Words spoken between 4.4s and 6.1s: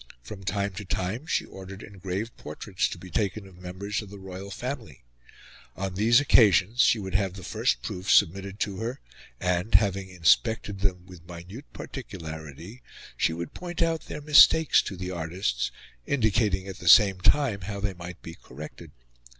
family; on